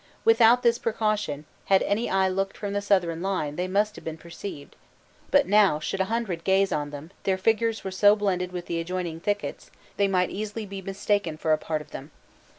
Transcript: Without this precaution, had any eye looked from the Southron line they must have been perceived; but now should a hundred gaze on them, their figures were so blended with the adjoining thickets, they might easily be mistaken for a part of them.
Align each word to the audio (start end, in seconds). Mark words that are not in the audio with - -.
Without 0.25 0.63
this 0.63 0.79
precaution, 0.79 1.45
had 1.65 1.83
any 1.83 2.09
eye 2.09 2.27
looked 2.27 2.57
from 2.57 2.73
the 2.73 2.81
Southron 2.81 3.21
line 3.21 3.55
they 3.55 3.67
must 3.67 3.95
have 3.95 4.03
been 4.03 4.17
perceived; 4.17 4.75
but 5.29 5.45
now 5.45 5.79
should 5.79 5.99
a 5.99 6.05
hundred 6.05 6.43
gaze 6.43 6.71
on 6.71 6.89
them, 6.89 7.11
their 7.21 7.37
figures 7.37 7.83
were 7.83 7.91
so 7.91 8.15
blended 8.15 8.51
with 8.51 8.65
the 8.65 8.79
adjoining 8.79 9.19
thickets, 9.19 9.69
they 9.97 10.07
might 10.07 10.31
easily 10.31 10.65
be 10.65 10.81
mistaken 10.81 11.37
for 11.37 11.53
a 11.53 11.57
part 11.59 11.81
of 11.81 11.91
them. 11.91 12.09